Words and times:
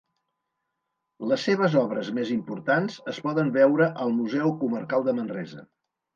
Les 1.31 1.45
seves 1.49 1.75
obres 1.81 2.09
més 2.15 2.31
importants 2.37 2.97
es 3.15 3.21
poden 3.27 3.53
veure 3.59 3.91
al 4.07 4.17
Museu 4.23 4.57
Comarcal 4.65 5.07
de 5.11 5.17
Manresa. 5.21 5.65